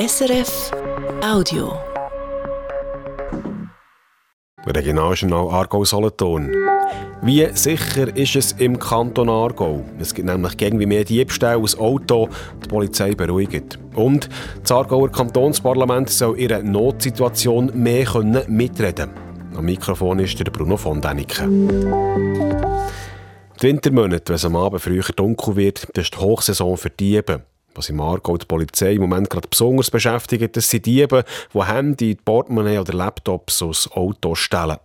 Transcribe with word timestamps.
SRF 0.00 0.70
Audio. 1.22 1.78
Regionaljournal 4.64 5.50
Aargau-Solothurn. 5.50 6.54
Wie 7.20 7.46
sicher 7.52 8.16
ist 8.16 8.34
es 8.34 8.52
im 8.52 8.78
Kanton 8.78 9.28
Aargau? 9.28 9.84
Es 9.98 10.14
gibt 10.14 10.26
nämlich 10.26 10.56
gegen 10.56 10.80
wie 10.80 10.86
mehr 10.86 11.04
Diebstähle 11.04 11.58
aus 11.58 11.78
Auto, 11.78 12.30
die 12.64 12.68
Polizei 12.68 13.14
beruhigt. 13.14 13.78
Und 13.94 14.30
das 14.62 14.72
Aargauer 14.72 15.12
Kantonsparlament 15.12 16.08
soll 16.08 16.38
in 16.38 16.50
einer 16.50 16.62
Notsituation 16.62 17.70
mehr 17.74 18.06
können 18.06 18.42
mitreden 18.48 19.10
Am 19.54 19.66
Mikrofon 19.66 20.20
ist 20.20 20.38
der 20.38 20.50
Bruno 20.50 20.78
von 20.78 21.02
Däniken. 21.02 21.68
Die 23.60 23.66
Wintermonate, 23.66 24.28
wenn 24.28 24.36
es 24.36 24.46
am 24.46 24.56
Abend 24.56 24.80
früher 24.80 25.04
dunkel 25.14 25.56
wird, 25.56 25.88
das 25.92 26.04
ist 26.04 26.14
die 26.14 26.20
Hochsaison 26.20 26.78
für 26.78 26.88
Diebe. 26.88 27.42
Was 27.74 27.88
im 27.88 28.00
Aargau 28.00 28.36
die 28.36 28.46
Polizei 28.46 28.94
im 28.94 29.02
Moment 29.02 29.30
gerade 29.30 29.48
besonders 29.48 29.90
beschäftigt, 29.90 30.56
das 30.56 30.68
sind 30.68 30.86
Diebe, 30.86 31.24
die 31.54 31.64
Handy, 31.64 32.16
Portemonnaie 32.16 32.78
oder 32.78 32.92
Laptops 32.92 33.62
aus 33.62 33.90
Autos 33.92 34.40
stellen. 34.40 34.78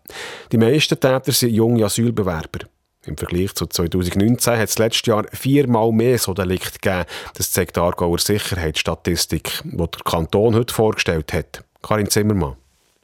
Die 0.52 0.58
meisten 0.58 1.00
Täter 1.00 1.32
sind 1.32 1.54
junge 1.54 1.86
Asylbewerber. 1.86 2.68
Im 3.06 3.18
Vergleich 3.18 3.54
zu 3.54 3.68
2019 3.68 4.58
hat 4.58 4.70
es 4.70 4.80
letztes 4.80 5.06
Jahr 5.08 5.26
viermal 5.32 5.92
mehr 5.92 6.18
so 6.18 6.34
Delikte 6.34 6.80
gegeben. 6.80 7.06
Das 7.36 7.52
zeigt 7.52 7.76
die 7.76 7.80
Aargauer 7.80 8.18
Sicherheitsstatistik, 8.18 9.62
die 9.64 9.78
der 9.78 10.04
Kanton 10.04 10.56
heute 10.56 10.74
vorgestellt 10.74 11.34
hat. 11.34 11.64
Karin 11.82 12.10
Zimmermann. 12.10 12.56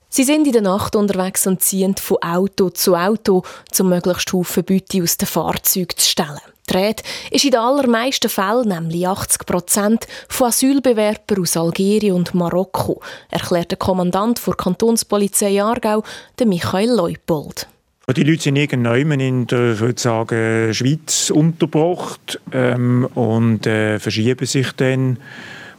Sie 0.09 0.23
sind 0.23 0.45
in 0.45 0.53
der 0.53 0.61
Nacht 0.61 0.95
unterwegs 0.95 1.47
und 1.47 1.61
ziehen 1.61 1.95
von 1.95 2.17
Auto 2.21 2.69
zu 2.69 2.95
Auto, 2.95 3.43
um 3.79 3.89
möglichst 3.89 4.33
Haufen 4.33 4.65
Beute 4.65 5.03
aus 5.03 5.17
den 5.17 5.27
Fahrzeugen 5.27 5.95
zu 5.95 6.09
stellen. 6.09 6.41
Die 6.71 6.95
ist 7.31 7.45
in 7.45 7.51
den 7.51 7.59
allermeisten 7.59 8.29
Fällen, 8.29 8.69
nämlich 8.69 9.07
80 9.07 9.45
Prozent, 9.45 10.07
von 10.29 10.47
Asylbewerbern 10.47 11.41
aus 11.41 11.57
Algerien 11.57 12.15
und 12.15 12.33
Marokko, 12.33 13.01
erklärt 13.29 13.71
der 13.71 13.77
Kommandant 13.77 14.45
der 14.45 14.53
Kantonspolizei 14.53 15.61
Aargau, 15.61 16.03
Michael 16.45 16.91
Leupold. 16.95 17.67
Die 18.15 18.23
Leute 18.23 18.41
sind 18.41 18.57
irgendwann 18.57 19.19
in 19.19 19.47
der 19.47 19.79
würde 19.79 20.01
sagen, 20.01 20.73
Schweiz 20.73 21.29
untergebracht 21.29 22.39
ähm, 22.51 23.07
und 23.15 23.65
äh, 23.67 23.99
verschieben 23.99 24.45
sich 24.45 24.71
dann 24.73 25.17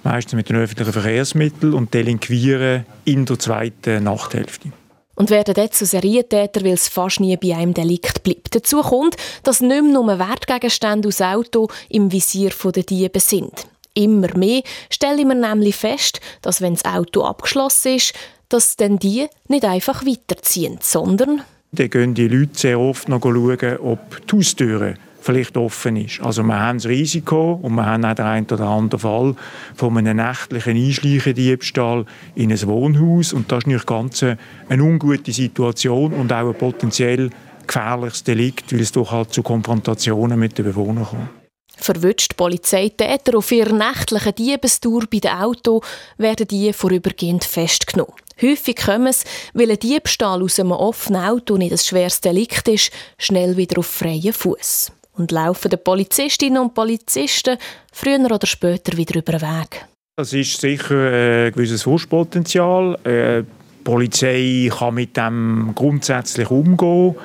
meistens 0.03 0.35
mit 0.35 0.49
den 0.49 0.57
öffentlichen 0.57 0.93
Verkehrsmitteln 0.93 1.75
und 1.75 1.93
delinquieren 1.93 2.87
in 3.05 3.27
der 3.27 3.39
zweiten 3.39 4.05
Nachthälfte. 4.05 4.73
Und 5.15 5.31
werden 5.31 5.55
dort 5.55 5.75
zu 5.75 5.85
Serientäter, 5.85 6.65
weil 6.65 6.73
es 6.73 6.89
fast 6.89 7.21
nie 7.21 7.37
bei 7.37 7.55
einem 7.55 7.75
Delikt 7.75 8.23
bleibt. 8.23 8.55
Dazu 8.55 8.81
kommt, 8.81 9.17
dass 9.43 9.61
nicht 9.61 9.83
mehr 9.83 9.93
nur 9.93 10.19
Wertgegenstände 10.19 11.09
aus 11.09 11.21
Auto 11.21 11.69
im 11.89 12.11
Visier 12.11 12.51
der 12.65 12.83
Diebe 12.83 13.21
sind. 13.21 13.67
Immer 13.95 14.37
mehr 14.37 14.63
stellen 14.89 15.29
wir 15.29 15.35
nämlich 15.35 15.77
fest, 15.77 16.21
dass 16.41 16.63
wenn 16.63 16.75
das 16.75 16.85
Auto 16.87 17.25
abgeschlossen 17.25 17.97
ist, 17.97 18.15
dass 18.49 18.77
dann 18.77 18.99
die 18.99 19.27
nicht 19.49 19.65
einfach 19.65 20.05
weiterziehen, 20.07 20.79
sondern... 20.81 21.43
Dann 21.73 21.91
gehen 21.91 22.15
die 22.15 22.29
Leute 22.29 22.59
sehr 22.59 22.81
oft 22.81 23.09
noch 23.09 23.23
schauen, 23.23 23.79
ob 23.79 24.27
die 24.27 24.37
Haustüren 24.37 24.99
vielleicht 25.23 25.57
offen 25.57 25.97
ist. 25.97 26.21
Also 26.21 26.43
wir 26.43 26.59
haben 26.59 26.79
das 26.79 26.87
Risiko 26.87 27.59
und 27.63 27.75
wir 27.75 27.87
haben 27.87 28.05
auch 28.05 28.15
den 28.15 28.25
einen 28.25 28.47
oder 28.47 28.67
anderen 28.67 29.01
Fall 29.01 29.35
von 29.75 29.97
einem 29.97 30.17
nächtlichen 30.17 30.77
Einschleichendiebstahl 30.77 32.05
in 32.35 32.53
ein 32.53 32.67
Wohnhaus 32.67 33.33
und 33.33 33.51
das 33.51 33.59
ist 33.59 33.67
natürlich 33.67 33.87
ganz 33.87 34.23
eine 34.23 34.83
ungute 34.83 35.33
Situation 35.33 36.13
und 36.13 36.33
auch 36.33 36.49
ein 36.49 36.55
potenziell 36.55 37.31
gefährliches 37.67 38.25
Delikt, 38.25 38.73
weil 38.73 38.81
es 38.81 38.93
doch 38.93 39.11
halt 39.13 39.33
zu 39.33 39.43
Konfrontationen 39.43 40.39
mit 40.39 40.59
den 40.59 40.67
Bewohnern 40.67 41.05
kommt. 41.05 41.31
Verwünscht 41.77 42.37
Polizeitäter 42.37 43.37
auf 43.37 43.51
ihrer 43.51 43.73
nächtlichen 43.73 44.35
Diebestour 44.35 45.05
bei 45.11 45.19
dem 45.19 45.33
Auto, 45.33 45.81
werden 46.19 46.47
die 46.47 46.73
vorübergehend 46.73 47.45
festgenommen. 47.45 48.15
Häufig 48.41 48.77
kommen 48.77 49.07
es, 49.07 49.25
weil 49.55 49.71
ein 49.71 49.79
Diebstahl 49.79 50.43
aus 50.43 50.61
einem 50.61 50.73
offenen 50.73 51.25
Auto 51.25 51.57
nicht 51.57 51.73
ein 51.73 51.79
schweres 51.79 52.21
Delikt 52.21 52.69
ist, 52.69 52.91
schnell 53.19 53.57
wieder 53.57 53.79
auf 53.79 53.87
freien 53.87 54.33
Fuß 54.33 54.93
und 55.13 55.31
laufen 55.31 55.71
die 55.71 55.77
Polizistinnen 55.77 56.63
und 56.63 56.75
Polizisten 56.75 57.59
früher 57.93 58.25
oder 58.25 58.47
später 58.47 58.97
wieder 58.97 59.19
über 59.19 59.33
den 59.33 59.43
Weg. 59.43 59.87
Das 60.17 60.33
ist 60.33 60.61
sicher 60.61 61.13
äh, 61.13 61.47
ein 61.47 61.53
gewisses 61.53 61.87
Wurstpotenzial. 61.87 62.99
Äh, 63.05 63.43
die 63.43 63.85
Polizei 63.85 64.71
kann 64.71 64.95
mit 64.95 65.17
dem 65.17 65.73
grundsätzlich 65.75 66.51
umgehen. 66.51 67.17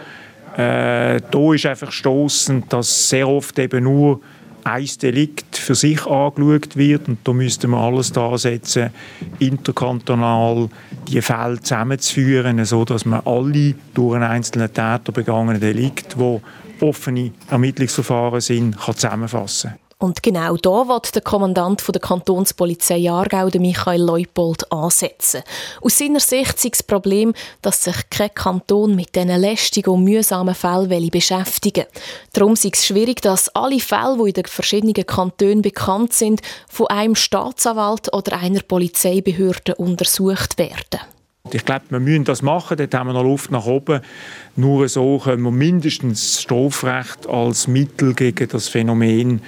Äh, 0.55 1.21
da 1.29 1.53
ist 1.53 1.65
einfach 1.65 1.91
stoßend, 1.91 2.71
dass 2.71 3.09
sehr 3.09 3.27
oft 3.27 3.59
eben 3.59 3.83
nur 3.83 4.21
ein 4.67 4.87
Delikt 5.01 5.57
für 5.57 5.75
sich 5.75 6.05
angeschaut 6.05 6.75
wird. 6.75 7.07
Und 7.07 7.19
da 7.23 7.33
müsste 7.33 7.67
man 7.67 7.81
alles 7.81 8.11
da 8.11 8.37
setzen, 8.37 8.91
interkantonal 9.39 10.69
die 11.07 11.21
Fälle 11.21 11.61
zusammenzuführen, 11.61 12.63
sodass 12.65 13.05
man 13.05 13.21
alle 13.25 13.75
durch 13.93 14.15
einen 14.15 14.29
einzelnen 14.29 14.67
Täter 14.67 15.11
begangenen 15.11 15.61
Delikte, 15.61 16.17
die 16.17 16.83
offene 16.83 17.31
Ermittlungsverfahren 17.49 18.41
sind, 18.41 18.77
kann 18.77 18.95
zusammenfassen 18.95 19.73
und 19.99 20.21
genau 20.21 20.57
da 20.57 20.87
wird 20.87 21.15
der 21.15 21.23
Kommandant 21.23 21.83
der 21.87 21.99
Kantonspolizei 21.99 23.09
Aargau, 23.09 23.49
Michael 23.57 24.03
Leupold, 24.03 24.71
ansetzen. 24.71 25.41
Aus 25.81 25.97
seiner 25.97 26.19
Sicht 26.19 26.53
ist 26.53 26.65
das 26.65 26.83
Problem, 26.83 27.33
dass 27.63 27.83
sich 27.83 27.95
kein 28.11 28.31
Kanton 28.33 28.95
mit 28.95 29.15
diesen 29.15 29.29
lästigen 29.29 29.89
und 29.89 30.03
mühsamen 30.03 30.53
Fällen 30.53 31.09
beschäftigen 31.09 31.85
will. 31.85 32.01
Darum 32.33 32.53
ist 32.53 32.65
es 32.65 32.85
schwierig, 32.85 33.21
dass 33.21 33.49
alle 33.55 33.79
Fälle, 33.79 34.17
die 34.21 34.27
in 34.27 34.33
den 34.33 34.45
verschiedenen 34.45 34.93
Kantonen 34.93 35.63
bekannt 35.63 36.13
sind, 36.13 36.41
von 36.69 36.87
einem 36.87 37.15
Staatsanwalt 37.15 38.13
oder 38.13 38.37
einer 38.37 38.61
Polizeibehörde 38.61 39.73
untersucht 39.75 40.59
werden. 40.59 41.01
Ich 41.53 41.65
glaube, 41.65 41.85
wir 41.89 41.99
müssen 41.99 42.25
das 42.25 42.41
machen, 42.41 42.77
dort 42.77 42.93
haben 42.93 43.07
wir 43.07 43.13
noch 43.13 43.23
Luft 43.23 43.51
nach 43.51 43.65
oben. 43.65 44.01
Nur 44.55 44.87
so 44.89 45.19
können 45.19 45.43
wir 45.43 45.51
mindestens 45.51 46.41
Strafrecht 46.41 47.27
als 47.27 47.67
Mittel 47.67 48.13
gegen 48.13 48.49
das 48.49 48.67
Phänomen 48.67 49.41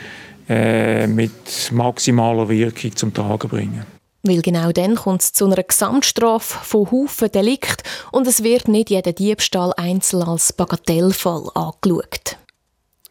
äh, 0.49 1.07
mit 1.07 1.71
maximaler 1.71 2.49
Wirkung 2.49 2.95
zum 2.95 3.13
Tragen 3.13 3.47
bringen. 3.47 3.85
Weil 4.23 4.41
genau 4.41 4.71
dann 4.71 4.95
kommt 4.95 5.21
es 5.21 5.31
zu 5.31 5.45
einer 5.45 5.63
Gesamtstrafe 5.63 6.57
von 6.65 6.91
Haufen 6.91 7.31
Delikt 7.31 7.83
und 8.11 8.27
es 8.27 8.43
wird 8.43 8.67
nicht 8.67 8.89
jeder 8.89 9.13
Diebstahl 9.13 9.73
einzeln 9.77 10.23
als 10.23 10.51
Bagatellfall 10.51 11.49
angeschaut. 11.53 12.37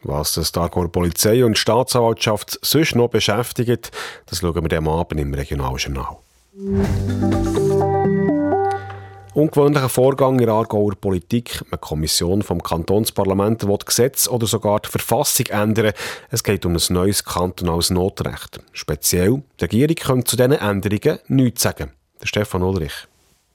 Was 0.03 0.33
das 0.33 0.55
Aargauer 0.55 0.91
Polizei 0.91 1.43
und 1.43 1.57
Staatsanwaltschaft 1.57 2.59
sonst 2.61 2.95
noch 2.95 3.09
beschäftigt, 3.09 3.91
das 4.27 4.39
schauen 4.39 4.69
wir 4.69 4.77
am 4.77 4.87
Abend 4.87 5.19
im 5.19 5.33
Regionaljournal. 5.33 6.17
Ungewöhnlicher 9.39 9.87
Vorgang 9.87 10.37
in 10.37 10.47
der 10.47 10.53
Aargauer 10.53 10.95
Politik. 10.99 11.63
Eine 11.71 11.77
Kommission 11.77 12.41
vom 12.41 12.61
Kantonsparlament 12.61 13.65
will 13.65 13.77
Gesetz 13.85 14.27
oder 14.27 14.45
sogar 14.45 14.81
die 14.81 14.89
Verfassung 14.89 15.45
ändern. 15.45 15.93
Es 16.29 16.43
geht 16.43 16.65
um 16.65 16.75
ein 16.75 16.81
neues 16.89 17.23
kantonales 17.23 17.89
Notrecht. 17.89 18.59
Speziell, 18.73 19.41
die 19.57 19.63
Regierung 19.63 19.95
könnte 19.95 20.25
zu 20.25 20.35
diesen 20.35 20.51
Änderungen 20.51 21.19
nichts 21.29 21.61
sagen. 21.61 21.91
Der 22.21 22.27
Stefan 22.27 22.63
Ulrich. 22.63 22.91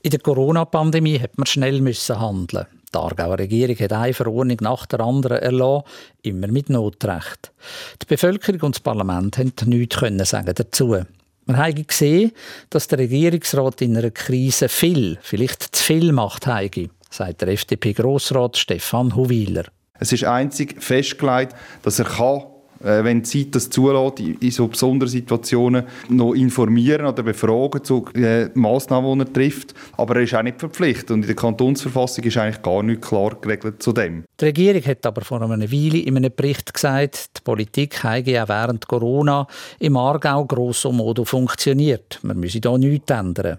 In 0.00 0.10
der 0.10 0.20
Corona-Pandemie 0.20 1.20
hat 1.20 1.36
man 1.36 1.44
schnell 1.44 1.82
müssen 1.82 2.18
handeln. 2.18 2.66
Die 2.94 2.98
Aargauer 2.98 3.38
Regierung 3.38 3.76
hat 3.76 3.92
eine 3.92 4.14
Verordnung 4.14 4.56
nach 4.62 4.86
der 4.86 5.00
anderen 5.00 5.42
erlassen, 5.42 5.84
immer 6.22 6.46
mit 6.46 6.70
Notrecht. 6.70 7.52
Die 8.00 8.06
Bevölkerung 8.06 8.62
und 8.62 8.76
das 8.76 8.80
Parlament 8.80 9.36
haben 9.36 9.52
nichts 9.66 10.30
sagen 10.30 10.54
dazu. 10.54 11.04
Man 11.46 11.58
hat 11.58 11.88
gesehen, 11.88 12.32
dass 12.70 12.88
der 12.88 12.98
Regierungsrat 13.00 13.82
in 13.82 13.96
einer 13.96 14.10
Krise 14.10 14.68
viel, 14.68 15.18
vielleicht 15.20 15.76
zu 15.76 15.82
viel 15.82 16.12
macht, 16.12 16.46
habe, 16.46 16.88
sagt 17.10 17.42
der 17.42 17.48
FDP-Grossrat 17.48 18.56
Stefan 18.56 19.14
Huwiler. 19.14 19.64
Es 19.98 20.12
ist 20.12 20.24
einzig 20.24 20.82
festgelegt, 20.82 21.54
dass 21.82 21.98
er 21.98 22.06
kann 22.06 22.42
wenn 22.80 23.22
die 23.22 23.28
Zeit 23.28 23.54
das 23.54 23.70
zulässt, 23.70 24.20
in 24.20 24.50
so 24.50 24.68
besonderen 24.68 25.10
Situationen 25.10 25.84
noch 26.08 26.34
informieren 26.34 27.06
oder 27.06 27.22
befragen 27.22 27.82
zu 27.82 28.04
äh, 28.14 28.48
Massnahmen, 28.54 29.18
die 29.18 29.24
er 29.24 29.32
trifft. 29.32 29.74
Aber 29.96 30.16
er 30.16 30.22
ist 30.22 30.34
auch 30.34 30.42
nicht 30.42 30.60
verpflichtet. 30.60 31.10
Und 31.10 31.22
in 31.22 31.26
der 31.26 31.36
Kantonsverfassung 31.36 32.24
ist 32.24 32.36
eigentlich 32.36 32.62
gar 32.62 32.82
nicht 32.82 33.02
klar 33.02 33.36
geregelt 33.40 33.82
zu 33.82 33.92
dem. 33.92 34.24
Die 34.40 34.44
Regierung 34.46 34.82
hat 34.82 35.06
aber 35.06 35.22
vor 35.22 35.40
einer 35.42 35.70
Weile 35.70 35.98
in 35.98 36.16
einem 36.16 36.32
Bericht 36.34 36.74
gesagt, 36.74 37.38
die 37.38 37.42
Politik 37.42 38.02
habe 38.02 38.42
auch 38.42 38.48
während 38.48 38.88
Corona 38.88 39.46
im 39.78 39.96
Aargau 39.96 40.44
grosso 40.44 40.92
modo 40.92 41.24
funktioniert. 41.24 42.18
Man 42.22 42.38
müsse 42.38 42.60
da 42.60 42.76
nichts 42.76 43.10
ändern. 43.10 43.58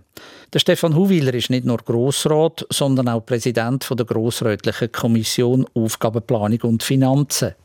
Der 0.56 0.62
Stefan 0.62 0.96
Huwiler 0.96 1.34
ist 1.34 1.50
nicht 1.50 1.66
nur 1.66 1.80
Grossrat, 1.80 2.66
sondern 2.70 3.10
auch 3.10 3.26
Präsident 3.26 3.86
der 3.92 4.06
Grossrätlichen 4.06 4.90
Kommission 4.90 5.66
Aufgabenplanung 5.74 6.62
und 6.62 6.82
Finanzen. 6.82 7.56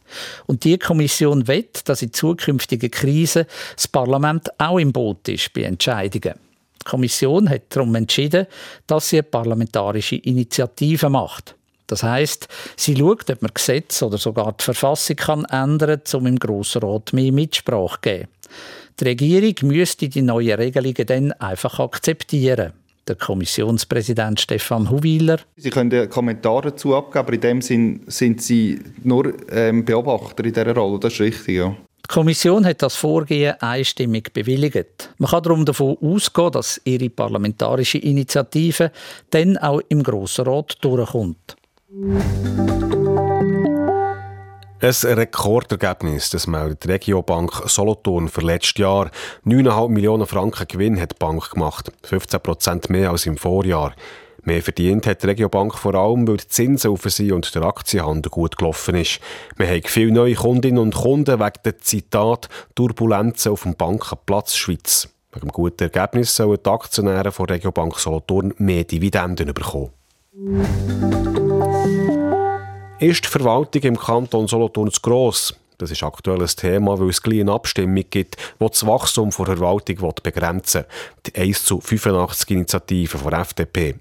Und 0.47 0.65
die 0.65 0.77
Kommission 0.77 1.47
wett, 1.47 1.89
dass 1.89 2.03
in 2.03 2.13
zukünftigen 2.13 2.91
Krisen 2.91 3.45
das 3.77 3.87
Parlament 3.87 4.49
auch 4.59 4.81
im 4.81 4.93
Boot 4.93 5.29
ist 5.29 5.53
bei 5.53 5.63
Entscheidungen. 5.63 6.35
Die 6.83 6.85
Kommission 6.85 7.49
hat 7.49 7.63
darum 7.69 7.95
entschieden, 7.95 8.49
dass 8.89 9.11
sie 9.11 9.19
eine 9.19 9.23
parlamentarische 9.23 10.17
Initiative 10.17 11.09
macht. 11.09 11.55
Das 11.87 12.03
heißt, 12.03 12.49
sie 12.75 12.97
schaut, 12.97 13.31
ob 13.31 13.41
man 13.41 13.55
Gesetze 13.55 14.05
oder 14.05 14.19
sogar 14.19 14.53
die 14.59 14.65
Verfassung 14.65 15.15
kann 15.15 15.45
ändern 15.45 16.03
kann, 16.03 16.21
um 16.21 16.27
im 16.27 16.41
Grossen 16.41 16.83
Rat 16.83 17.13
mehr 17.13 17.31
Mitsprache 17.31 17.95
zu 17.95 18.01
geben. 18.01 18.29
Die 18.99 19.05
Regierung 19.05 19.55
müsste 19.69 20.09
die 20.09 20.23
neuen 20.23 20.57
Regelungen 20.59 21.07
dann 21.07 21.33
einfach 21.35 21.79
akzeptieren. 21.79 22.73
Der 23.11 23.17
Kommissionspräsident 23.17 24.39
Stefan 24.39 24.89
Huwiler. 24.89 25.41
Sie 25.57 25.71
können 25.71 25.93
einen 25.93 26.09
Kommentar 26.09 26.63
dazu 26.63 26.95
abgeben, 26.95 27.19
aber 27.19 27.33
in 27.33 27.41
dem 27.41 27.61
Sinn 27.61 28.03
sind 28.07 28.41
Sie 28.41 28.79
nur 29.03 29.33
ähm, 29.51 29.85
Beobachter 29.85 30.45
in 30.45 30.53
dieser 30.53 30.73
Rolle. 30.73 31.01
Das 31.01 31.15
ist 31.15 31.21
richtig, 31.21 31.57
ja. 31.57 31.75
Die 32.07 32.09
Kommission 32.09 32.65
hat 32.65 32.83
das 32.83 32.95
Vorgehen 32.95 33.57
einstimmig 33.61 34.33
bewilligt. 34.33 35.13
Man 35.19 35.29
kann 35.29 35.43
darum 35.43 35.65
davon 35.65 35.97
ausgehen, 36.01 36.53
dass 36.53 36.81
ihre 36.85 37.11
parlamentarische 37.11 37.99
Initiative 37.99 38.93
dann 39.31 39.57
auch 39.59 39.81
im 39.89 40.05
Grossen 40.05 40.47
Rat 40.47 40.77
durchkommt. 40.81 41.57
Ein 44.83 44.93
Rekordergebnis, 45.19 46.31
das 46.31 46.47
meldet 46.47 46.85
die 46.85 46.91
Regiobank 46.91 47.53
Solothurn 47.67 48.29
für 48.31 48.41
letztes 48.41 48.79
Jahr. 48.79 49.11
9,5 49.45 49.89
Millionen 49.91 50.27
Franken 50.27 50.67
Gewinn 50.67 50.99
hat 50.99 51.13
die 51.13 51.17
Bank 51.19 51.51
gemacht, 51.51 51.93
15 52.03 52.41
Prozent 52.41 52.89
mehr 52.89 53.11
als 53.11 53.27
im 53.27 53.37
Vorjahr. 53.37 53.93
Mehr 54.43 54.63
verdient 54.63 55.07
hat 55.07 55.23
die 55.23 55.27
Regiobank 55.27 55.75
vor 55.75 55.95
allem, 55.95 56.27
weil 56.27 56.39
die 56.39 56.49
Zinsen 56.49 56.93
auf 56.93 57.03
sie 57.03 57.31
und 57.31 57.55
der 57.55 57.65
Aktienhandel 57.65 58.31
gut 58.31 58.57
gelaufen 58.57 58.95
ist. 58.95 59.21
Wir 59.59 59.69
haben 59.69 59.83
viele 59.85 60.13
neue 60.13 60.35
Kundinnen 60.35 60.79
und 60.79 60.95
Kunden 60.95 61.39
wegen 61.39 61.61
der 61.63 61.79
Zitat 61.81 62.49
Turbulenzen 62.75 63.53
auf 63.53 63.65
dem 63.65 63.75
Bankenplatz 63.75 64.57
Schweiz. 64.57 65.11
Wegen 65.33 65.49
dem 65.49 65.53
guten 65.53 65.83
Ergebnis 65.83 66.35
sollen 66.35 66.59
die 66.65 66.71
Aktionäre 66.71 67.33
von 67.33 67.45
Regiobank 67.45 67.99
Solothurn 67.99 68.55
mehr 68.57 68.85
Dividenden 68.85 69.53
bekommen. 69.53 69.91
Ist 73.01 73.25
die 73.25 73.29
Verwaltung 73.29 73.81
im 73.85 73.99
Kanton 73.99 74.47
Solothurn 74.47 74.91
zu 74.91 75.01
gross? 75.01 75.55
Das 75.79 75.91
ist 75.91 76.03
aktuell 76.03 76.43
ein 76.43 76.47
Thema, 76.49 77.01
weil 77.01 77.09
es 77.09 77.25
eine 77.25 77.51
Abstimmung 77.51 78.05
gibt, 78.11 78.37
die 78.37 78.67
das 78.67 78.87
Wachstum 78.87 79.31
der 79.31 79.47
Verwaltung 79.47 80.13
begrenzen 80.23 80.85
will. 81.25 81.33
Die 81.33 81.41
1 81.41 81.65
zu 81.65 81.81
85 81.81 82.51
Initiative 82.51 83.17
von 83.17 83.33
FDP. 83.33 83.95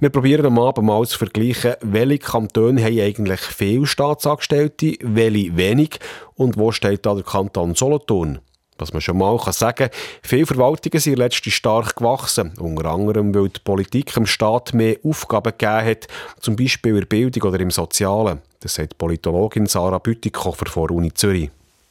Wir 0.00 0.10
probieren 0.10 0.44
am 0.44 0.58
Abend 0.58 0.86
mal 0.86 1.06
zu 1.06 1.16
vergleichen, 1.16 1.76
welche 1.80 2.18
Kantone 2.18 2.84
haben 2.84 3.00
eigentlich 3.00 3.40
viele 3.40 3.86
Staatsangestellte, 3.86 4.98
welche 5.00 5.56
wenig 5.56 5.98
und 6.34 6.58
wo 6.58 6.72
steht 6.72 7.06
da 7.06 7.14
der 7.14 7.24
Kanton 7.24 7.74
Solothurn. 7.74 8.40
Was 8.78 8.92
man 8.92 9.00
schon 9.00 9.16
mal 9.16 9.38
sagen 9.52 9.76
kann, 9.76 9.90
viele 10.22 10.46
Verwaltungen 10.46 11.00
sind 11.00 11.16
letztlich 11.16 11.54
stark 11.54 11.96
gewachsen, 11.96 12.52
unter 12.58 12.90
anderem, 12.90 13.34
weil 13.34 13.48
die 13.48 13.60
Politik 13.64 14.12
dem 14.14 14.26
Staat 14.26 14.74
mehr 14.74 14.96
Aufgaben 15.02 15.52
gegeben 15.56 15.86
hat, 15.86 16.06
zum 16.40 16.56
Beispiel 16.56 16.92
in 16.92 17.00
der 17.00 17.06
Bildung 17.06 17.50
oder 17.50 17.60
im 17.60 17.70
Sozialen. 17.70 18.40
Das 18.60 18.74
sagt 18.74 18.98
Politologin 18.98 19.66
Sarah 19.66 19.98
Bütikofer 19.98 20.66
von 20.66 20.90
Uni 20.90 21.12
Zürich. 21.12 21.50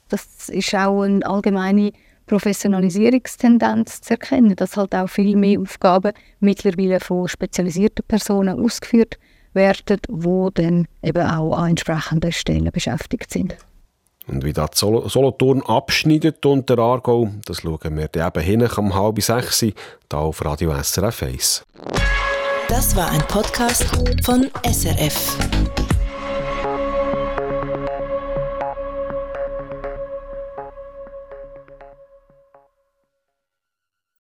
Das 0.09 0.49
ist 0.49 0.75
auch 0.75 1.01
eine 1.01 1.25
allgemeine 1.25 1.91
Professionalisierungstendenz 2.27 4.01
zu 4.01 4.11
erkennen, 4.11 4.55
dass 4.55 4.77
halt 4.77 4.95
auch 4.95 5.07
viel 5.07 5.35
mehr 5.35 5.59
Aufgaben 5.59 6.13
mittlerweile 6.39 6.99
von 6.99 7.27
spezialisierten 7.27 8.05
Personen 8.07 8.59
ausgeführt 8.59 9.17
werden, 9.53 9.99
die 10.07 10.49
dann 10.53 10.87
eben 11.01 11.27
auch 11.27 11.55
an 11.55 11.71
entsprechenden 11.71 12.31
Stellen 12.31 12.71
beschäftigt 12.71 13.31
sind. 13.31 13.55
Und 14.27 14.43
wie 14.43 14.53
das 14.53 14.69
Solothurn 14.75 15.61
abschneidet 15.61 16.45
und 16.45 16.69
der 16.69 16.79
Aargau, 16.79 17.29
das 17.45 17.61
schauen 17.61 17.97
wir 17.97 18.09
eben 18.13 18.43
hin 18.43 18.67
um 18.77 18.95
halb 18.95 19.21
sechs 19.21 19.59
hier 19.59 19.73
auf 20.13 20.43
Radio 20.43 20.73
SRF 20.81 21.23
1. 21.23 21.65
Das 22.67 22.95
war 22.95 23.09
ein 23.11 23.21
Podcast 23.27 23.85
von 24.23 24.49
SRF. 24.63 25.37